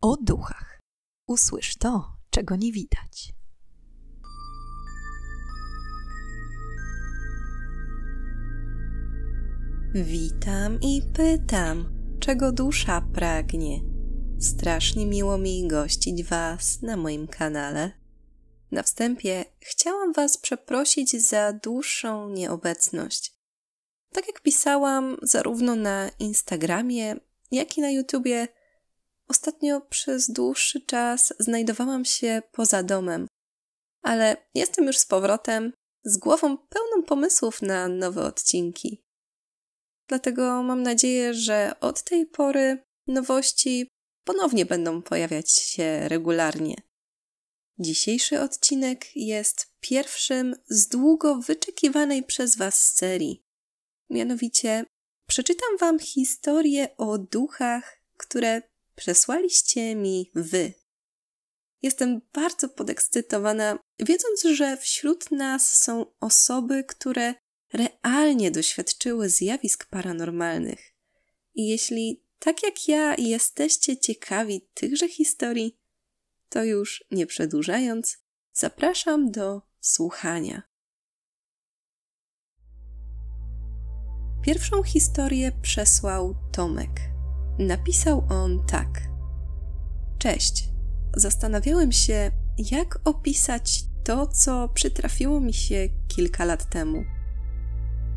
[0.00, 0.80] o duchach.
[1.26, 3.34] Usłysz to, czego nie widać.
[9.94, 13.80] Witam i pytam, czego dusza pragnie.
[14.40, 17.92] Strasznie miło mi gościć Was na moim kanale.
[18.70, 23.34] Na wstępie chciałam Was przeprosić za dłuższą nieobecność.
[24.12, 27.16] Tak jak pisałam zarówno na Instagramie,
[27.50, 28.48] jak i na YouTubie,
[29.28, 33.26] ostatnio przez dłuższy czas znajdowałam się poza domem,
[34.02, 35.72] ale jestem już z powrotem,
[36.04, 39.02] z głową pełną pomysłów na nowe odcinki.
[40.08, 43.88] Dlatego mam nadzieję, że od tej pory nowości
[44.24, 46.74] ponownie będą pojawiać się regularnie.
[47.78, 53.42] Dzisiejszy odcinek jest pierwszym z długo wyczekiwanej przez Was serii.
[54.10, 54.84] Mianowicie
[55.28, 58.62] przeczytam Wam historię o duchach, które
[58.98, 60.72] przesłaliście mi Wy.
[61.82, 67.34] Jestem bardzo podekscytowana, wiedząc, że wśród nas są osoby, które
[67.72, 70.94] realnie doświadczyły zjawisk paranormalnych.
[71.54, 75.78] I jeśli, tak jak ja, jesteście ciekawi tychże historii,
[76.48, 78.18] to już nie przedłużając,
[78.52, 80.62] zapraszam do słuchania.
[84.42, 87.17] Pierwszą historię przesłał Tomek.
[87.58, 89.02] Napisał on tak.
[90.18, 90.68] Cześć.
[91.16, 92.30] Zastanawiałem się,
[92.70, 97.04] jak opisać to, co przytrafiło mi się kilka lat temu.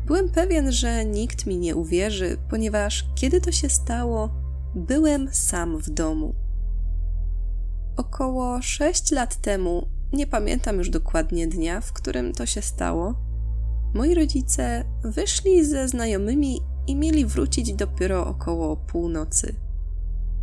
[0.06, 4.30] Byłem pewien, że nikt mi nie uwierzy, ponieważ kiedy to się stało,
[4.74, 6.34] byłem sam w domu.
[7.96, 13.14] Około 6 lat temu, nie pamiętam już dokładnie dnia, w którym to się stało,
[13.94, 19.54] moi rodzice wyszli ze znajomymi i mieli wrócić dopiero około północy.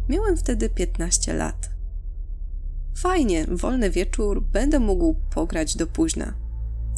[0.09, 1.69] Miałem wtedy 15 lat.
[2.95, 6.33] Fajnie, wolny wieczór, będę mógł pograć do późna.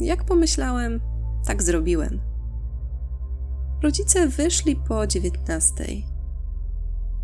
[0.00, 1.00] Jak pomyślałem,
[1.46, 2.20] tak zrobiłem.
[3.82, 5.84] Rodzice wyszli po 19.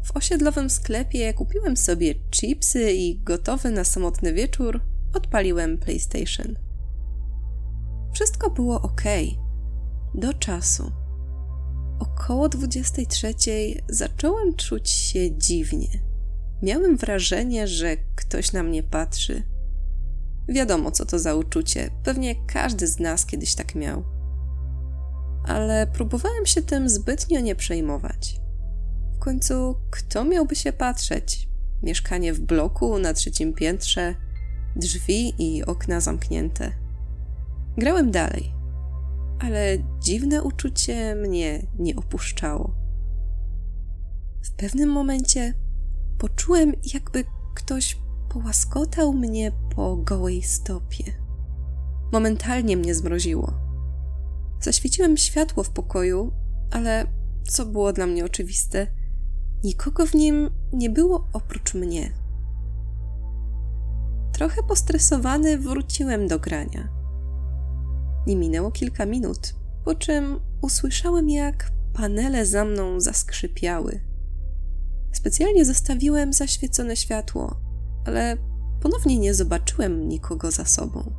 [0.04, 4.80] W osiedlowym sklepie kupiłem sobie chipsy i gotowy na samotny wieczór
[5.14, 6.54] odpaliłem PlayStation.
[8.12, 9.02] Wszystko było ok.
[10.14, 10.92] Do czasu.
[11.98, 13.34] Około 23
[13.88, 15.88] zacząłem czuć się dziwnie.
[16.62, 19.42] Miałem wrażenie, że ktoś na mnie patrzy.
[20.48, 21.90] Wiadomo, co to za uczucie.
[22.04, 24.04] Pewnie każdy z nas kiedyś tak miał.
[25.44, 28.40] Ale próbowałem się tym zbytnio nie przejmować.
[29.14, 31.48] W końcu, kto miałby się patrzeć?
[31.82, 34.14] Mieszkanie w bloku na trzecim piętrze,
[34.76, 36.72] drzwi i okna zamknięte.
[37.76, 38.57] Grałem dalej
[39.38, 42.74] ale dziwne uczucie mnie nie opuszczało.
[44.42, 45.54] W pewnym momencie
[46.18, 51.04] poczułem, jakby ktoś połaskotał mnie po gołej stopie.
[52.12, 53.52] Momentalnie mnie zmroziło.
[54.60, 56.32] Zaświeciłem światło w pokoju,
[56.70, 57.06] ale
[57.48, 58.86] co było dla mnie oczywiste,
[59.64, 62.12] nikogo w nim nie było oprócz mnie.
[64.32, 66.97] Trochę postresowany wróciłem do grania.
[68.28, 74.00] Nie minęło kilka minut, po czym usłyszałem, jak panele za mną zaskrzypiały.
[75.12, 77.60] Specjalnie zostawiłem zaświecone światło,
[78.06, 78.36] ale
[78.80, 81.12] ponownie nie zobaczyłem nikogo za sobą.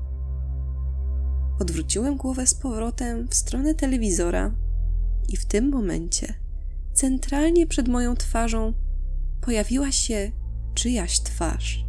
[1.59, 4.55] Odwróciłem głowę z powrotem w stronę telewizora
[5.29, 6.33] i w tym momencie,
[6.93, 8.73] centralnie przed moją twarzą,
[9.41, 10.31] pojawiła się
[10.73, 11.85] czyjaś twarz.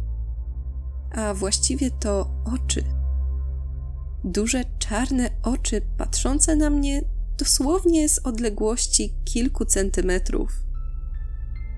[1.11, 3.00] A właściwie to oczy
[4.23, 7.01] duże czarne oczy patrzące na mnie
[7.37, 10.63] dosłownie z odległości kilku centymetrów.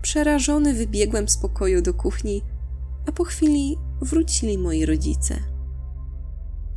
[0.02, 2.42] Przerażony wybiegłem z pokoju do kuchni,
[3.08, 5.36] a po chwili wrócili moi rodzice.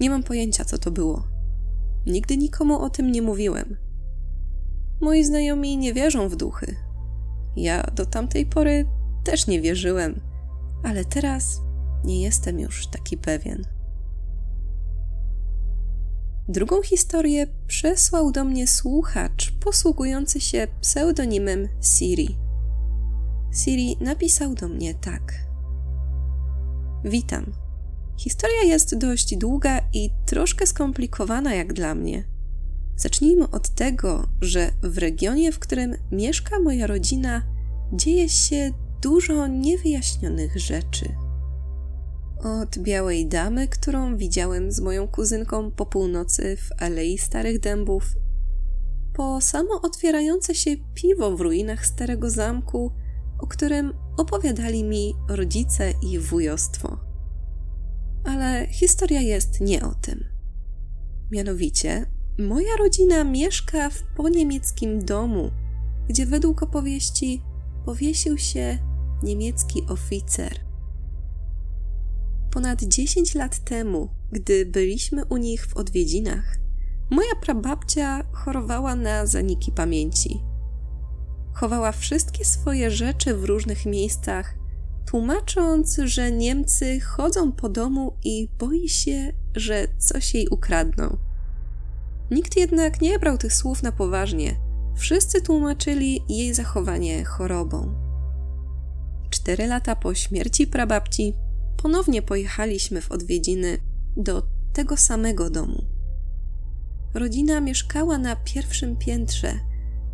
[0.00, 1.26] Nie mam pojęcia, co to było.
[2.06, 3.76] Nigdy nikomu o tym nie mówiłem.
[5.00, 6.76] Moi znajomi nie wierzą w duchy.
[7.56, 8.87] Ja do tamtej pory
[9.25, 10.21] też nie wierzyłem,
[10.82, 11.61] ale teraz
[12.05, 13.75] nie jestem już taki pewien.
[16.48, 22.37] Drugą historię przesłał do mnie słuchacz posługujący się pseudonimem Siri.
[23.54, 25.32] Siri napisał do mnie tak.
[27.04, 27.52] Witam.
[28.19, 32.25] Historia jest dość długa i troszkę skomplikowana jak dla mnie.
[32.96, 37.43] Zacznijmy od tego, że w regionie, w którym mieszka moja rodzina,
[37.93, 38.72] dzieje się
[39.02, 41.25] dużo niewyjaśnionych rzeczy.
[42.46, 48.14] Od białej damy, którą widziałem z moją kuzynką po północy w Alei Starych Dębów,
[49.14, 52.93] po samo otwierające się piwo w ruinach Starego Zamku,
[53.38, 56.98] o którym opowiadali mi rodzice i wujostwo.
[58.25, 60.25] Ale historia jest nie o tym.
[61.31, 62.06] Mianowicie,
[62.38, 65.50] moja rodzina mieszka w poniemieckim domu,
[66.08, 67.43] gdzie według opowieści
[67.84, 68.78] powiesił się
[69.22, 70.66] niemiecki oficer.
[72.56, 76.56] Ponad 10 lat temu, gdy byliśmy u nich w odwiedzinach,
[77.11, 80.43] moja prababcia chorowała na zaniki pamięci.
[81.55, 84.55] Chowała wszystkie swoje rzeczy w różnych miejscach,
[85.06, 91.17] tłumacząc, że Niemcy chodzą po domu i boi się, że coś jej ukradną.
[92.31, 94.56] Nikt jednak nie brał tych słów na poważnie.
[94.97, 97.94] Wszyscy tłumaczyli jej zachowanie chorobą.
[99.31, 101.35] Cztery lata po śmierci prababci
[101.76, 103.78] ponownie pojechaliśmy w odwiedziny
[104.17, 104.43] do
[104.73, 105.84] tego samego domu.
[107.14, 109.61] Rodzina mieszkała na pierwszym piętrze,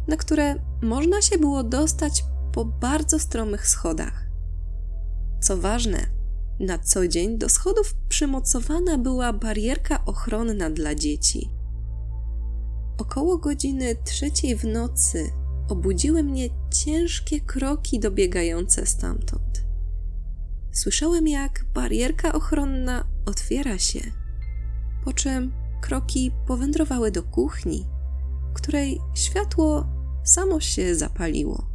[0.09, 4.27] na które można się było dostać po bardzo stromych schodach.
[5.41, 6.07] Co ważne,
[6.61, 11.51] na co dzień do schodów przymocowana była barierka ochronna dla dzieci.
[12.99, 15.31] Około godziny trzeciej w nocy
[15.69, 19.52] obudziły mnie ciężkie kroki dobiegające stamtąd.
[20.83, 24.01] Słyszałem, jak barierka ochronna otwiera się,
[25.05, 27.87] po czym kroki powędrowały do kuchni,
[28.55, 29.87] której światło
[30.25, 31.67] samo się zapaliło.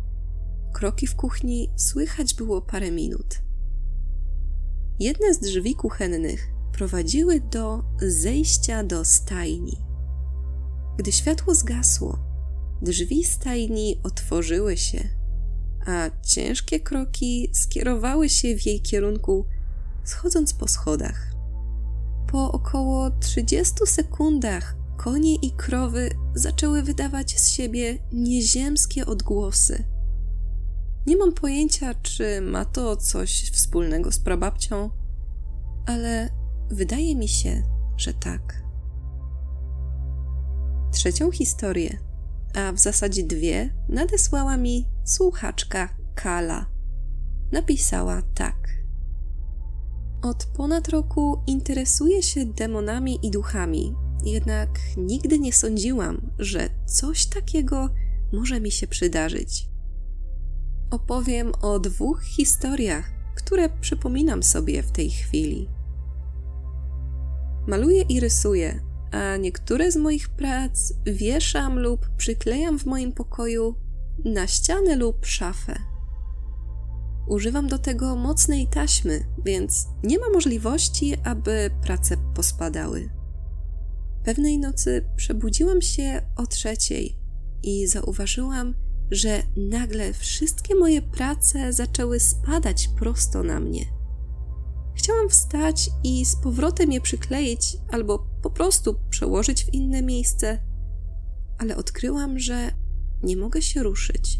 [0.74, 3.42] Kroki w kuchni słychać było parę minut.
[5.00, 9.78] Jedne z drzwi kuchennych prowadziły do zejścia do stajni.
[10.98, 12.20] Gdy światło zgasło,
[12.82, 15.17] drzwi stajni otworzyły się,
[15.88, 19.46] a ciężkie kroki skierowały się w jej kierunku,
[20.04, 21.32] schodząc po schodach.
[22.28, 29.84] Po około 30 sekundach konie i krowy zaczęły wydawać z siebie nieziemskie odgłosy.
[31.06, 34.90] Nie mam pojęcia, czy ma to coś wspólnego z prababcią,
[35.86, 36.30] ale
[36.70, 37.64] wydaje mi się,
[37.98, 38.64] że tak.
[40.92, 42.07] Trzecią historię,
[42.56, 46.66] a w zasadzie dwie, nadesłała mi słuchaczka Kala.
[47.52, 48.68] Napisała tak.
[50.22, 57.90] Od ponad roku interesuję się demonami i duchami, jednak nigdy nie sądziłam, że coś takiego
[58.34, 59.70] może mi się przydarzyć.
[60.92, 65.70] Opowiem o dwóch historiach, które przypominam sobie w tej chwili.
[67.68, 68.80] Maluję i rysuję,
[69.12, 73.76] a niektóre z moich prac wieszam lub przyklejam w moim pokoju
[74.26, 75.80] na ścianę lub szafę.
[77.28, 83.10] Używam do tego mocnej taśmy, więc nie ma możliwości, aby prace pospadały.
[84.24, 87.20] Pewnej nocy przebudziłam się o trzeciej
[87.64, 88.76] i zauważyłam,
[89.12, 93.97] że nagle wszystkie moje prace zaczęły spadać prosto na mnie.
[94.98, 100.60] Chciałam wstać i z powrotem je przykleić albo po prostu przełożyć w inne miejsce,
[101.58, 102.72] ale odkryłam, że
[103.24, 104.40] nie mogę się ruszyć.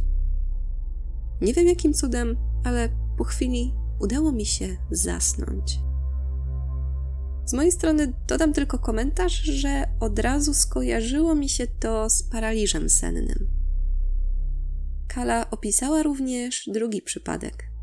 [1.42, 5.80] Nie wiem jakim cudem, ale po chwili udało mi się zasnąć.
[7.46, 12.90] Z mojej strony dodam tylko komentarz, że od razu skojarzyło mi się to z paraliżem
[12.90, 13.48] sennym.
[15.08, 17.77] Kala opisała również drugi przypadek.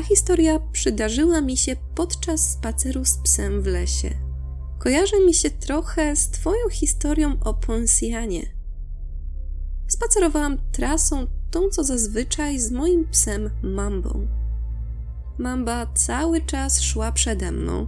[0.00, 4.10] Ta historia przydarzyła mi się podczas spaceru z psem w lesie.
[4.78, 8.54] Kojarzy mi się trochę z Twoją historią o Ponsjanie.
[9.88, 14.26] Spacerowałam trasą tą, co zazwyczaj z moim psem Mambą.
[15.38, 17.86] Mamba cały czas szła przede mną,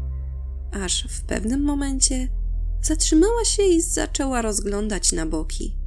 [0.73, 2.29] aż w pewnym momencie
[2.83, 5.82] zatrzymała się i zaczęła rozglądać na boki.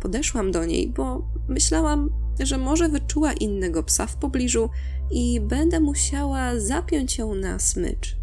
[0.00, 4.70] Podeszłam do niej, bo myślałam, że może wyczuła innego psa w pobliżu
[5.10, 8.16] i będę musiała zapiąć ją na smycz.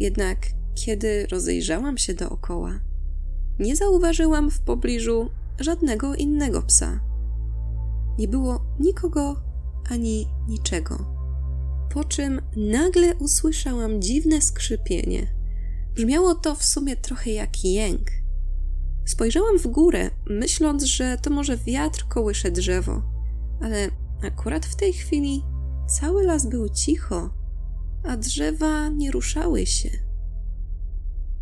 [0.00, 0.38] Jednak
[0.74, 2.80] kiedy rozejrzałam się dookoła,
[3.58, 7.00] nie zauważyłam w pobliżu żadnego innego psa.
[8.18, 9.42] Nie było nikogo
[9.90, 11.18] ani niczego.
[11.94, 15.34] Po czym nagle usłyszałam dziwne skrzypienie.
[15.94, 18.10] Brzmiało to w sumie trochę jak jęk.
[19.08, 23.02] Spojrzałam w górę, myśląc, że to może wiatr kołysze drzewo,
[23.60, 23.88] ale
[24.22, 25.42] akurat w tej chwili
[26.00, 27.30] cały las był cicho,
[28.04, 29.90] a drzewa nie ruszały się.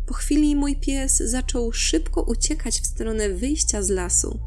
[0.05, 4.39] Po chwili mój pies zaczął szybko uciekać w stronę wyjścia z lasu,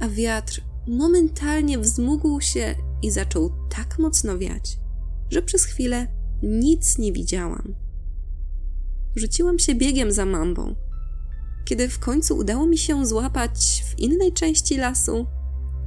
[0.00, 4.78] a wiatr momentalnie wzmógł się i zaczął tak mocno wiać,
[5.30, 6.06] że przez chwilę
[6.42, 7.74] nic nie widziałam.
[9.16, 10.87] Rzuciłam się biegiem za mambą.
[11.68, 15.26] Kiedy w końcu udało mi się złapać w innej części lasu,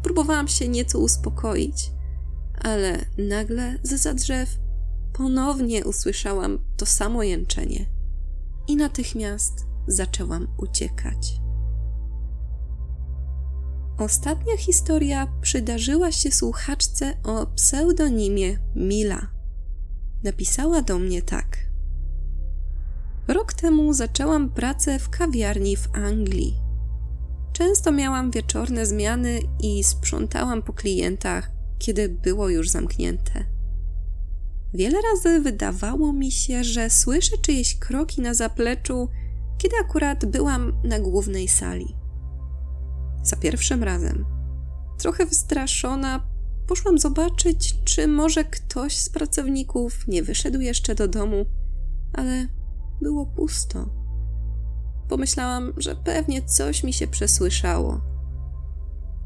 [0.04, 1.92] próbowałam się nieco uspokoić,
[2.64, 4.60] ale nagle za drzew
[5.14, 7.86] ponownie usłyszałam to samo jęczenie
[8.68, 11.42] i natychmiast zaczęłam uciekać.
[13.98, 19.28] Ostatnia historia przydarzyła się słuchaczce o pseudonimie Mila.
[20.24, 21.71] Napisała do mnie tak.
[23.28, 26.56] Rok temu zaczęłam pracę w kawiarni w Anglii.
[27.54, 33.46] Często miałam wieczorne zmiany i sprzątałam po klientach, kiedy było już zamknięte.
[34.74, 39.10] Wiele razy wydawało mi się, że słyszę czyjeś kroki na zapleczu,
[39.58, 41.96] kiedy akurat byłam na głównej sali.
[43.24, 44.26] Za pierwszym razem,
[44.98, 46.28] trochę wystraszona,
[46.68, 51.46] poszłam zobaczyć, czy może ktoś z pracowników nie wyszedł jeszcze do domu,
[52.14, 52.48] ale
[53.02, 53.90] było pusto.
[55.10, 58.02] Pomyślałam, że pewnie coś mi się przesłyszało.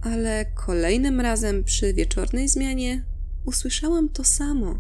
[0.02, 3.06] Ale kolejnym razem przy wieczornej zmianie
[3.46, 4.80] usłyszałam to samo.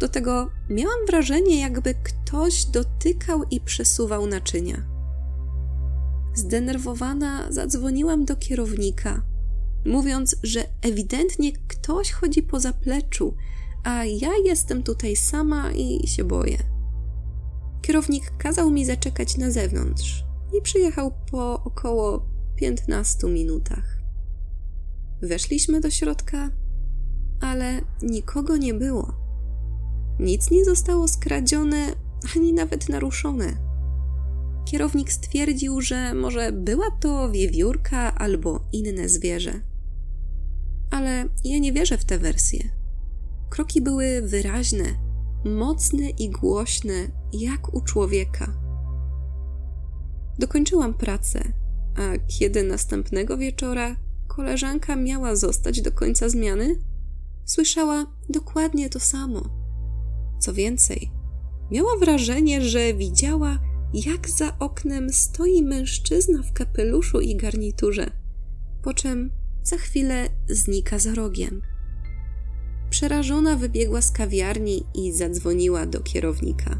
[0.00, 4.82] Do tego miałam wrażenie, jakby ktoś dotykał i przesuwał naczynia.
[6.34, 9.22] Zdenerwowana zadzwoniłam do kierownika,
[9.86, 13.34] mówiąc, że ewidentnie ktoś chodzi po zapleczu,
[13.84, 16.77] a ja jestem tutaj sama i się boję.
[17.82, 20.24] Kierownik kazał mi zaczekać na zewnątrz
[20.58, 23.98] i przyjechał po około 15 minutach.
[25.22, 26.50] Weszliśmy do środka,
[27.40, 29.14] ale nikogo nie było.
[30.18, 31.86] Nic nie zostało skradzione
[32.36, 33.68] ani nawet naruszone.
[34.64, 39.60] Kierownik stwierdził, że może była to wiewiórka albo inne zwierzę.
[40.90, 42.68] Ale ja nie wierzę w tę wersję.
[43.50, 44.84] Kroki były wyraźne,
[45.44, 48.52] mocne i głośne, jak u człowieka.
[50.38, 51.52] Dokończyłam pracę,
[51.96, 56.78] a kiedy następnego wieczora koleżanka miała zostać do końca zmiany,
[57.44, 59.42] słyszała dokładnie to samo.
[60.40, 61.10] Co więcej,
[61.70, 63.58] miała wrażenie, że widziała,
[63.94, 68.10] jak za oknem stoi mężczyzna w kapeluszu i garniturze,
[68.82, 69.30] po czym
[69.62, 71.62] za chwilę znika za rogiem.
[72.98, 76.78] Przerażona wybiegła z kawiarni i zadzwoniła do kierownika.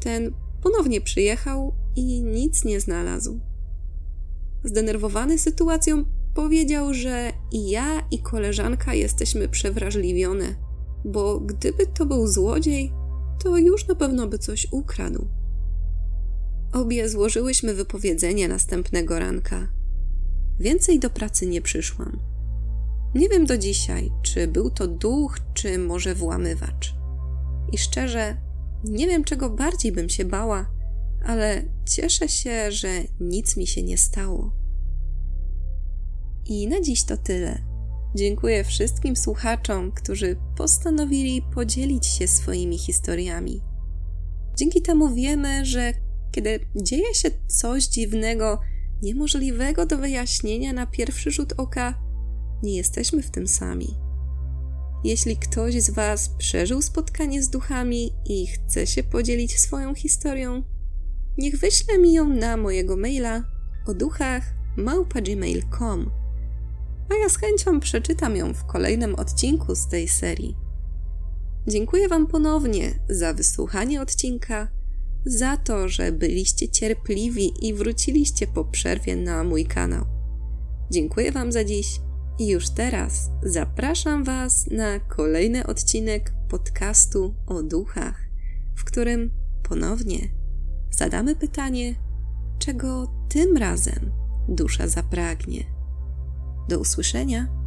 [0.00, 3.40] Ten ponownie przyjechał i nic nie znalazł.
[4.64, 6.04] Zdenerwowany sytuacją,
[6.34, 10.54] powiedział, że i ja, i koleżanka jesteśmy przewrażliwione,
[11.04, 12.92] bo gdyby to był złodziej,
[13.44, 15.28] to już na pewno by coś ukradł.
[16.72, 19.68] Obie złożyłyśmy wypowiedzenie następnego ranka.
[20.60, 22.37] Więcej do pracy nie przyszłam.
[23.14, 26.94] Nie wiem do dzisiaj, czy był to duch, czy może włamywacz.
[27.72, 28.36] I szczerze,
[28.84, 30.70] nie wiem, czego bardziej bym się bała,
[31.24, 32.88] ale cieszę się, że
[33.20, 34.52] nic mi się nie stało.
[36.46, 37.62] I na dziś to tyle.
[38.14, 43.60] Dziękuję wszystkim słuchaczom, którzy postanowili podzielić się swoimi historiami.
[44.56, 45.92] Dzięki temu wiemy, że
[46.30, 48.60] kiedy dzieje się coś dziwnego,
[49.02, 52.07] niemożliwego do wyjaśnienia na pierwszy rzut oka,
[52.62, 53.96] nie jesteśmy w tym sami.
[55.04, 60.62] Jeśli ktoś z Was przeżył spotkanie z duchami i chce się podzielić swoją historią,
[61.38, 63.42] niech wyśle mi ją na mojego maila
[63.86, 66.10] o duchach małpa.gmail.com
[67.10, 70.56] a ja z chęcią przeczytam ją w kolejnym odcinku z tej serii.
[71.66, 74.68] Dziękuję Wam ponownie za wysłuchanie odcinka,
[75.26, 80.04] za to, że byliście cierpliwi i wróciliście po przerwie na mój kanał.
[80.90, 82.00] Dziękuję Wam za dziś
[82.38, 88.28] i już teraz zapraszam Was na kolejny odcinek podcastu o duchach,
[88.76, 89.30] w którym
[89.62, 90.28] ponownie
[90.90, 91.94] zadamy pytanie,
[92.58, 94.10] czego tym razem
[94.48, 95.64] dusza zapragnie.
[96.68, 97.57] Do usłyszenia.